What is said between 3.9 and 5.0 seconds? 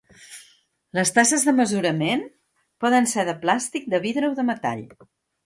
de vidre o de metall.